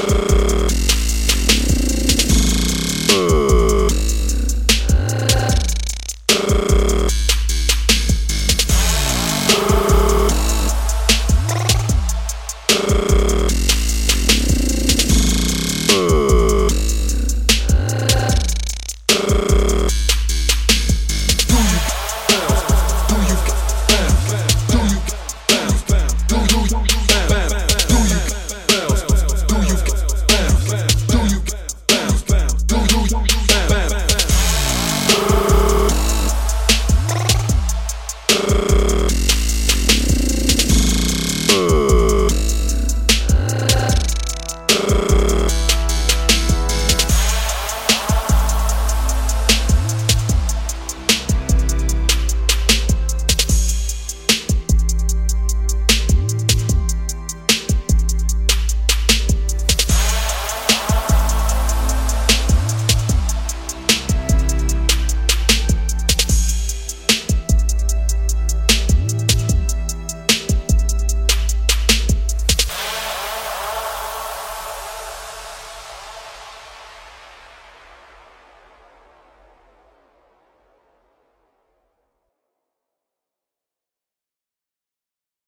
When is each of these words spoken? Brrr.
Brrr. 0.00 0.39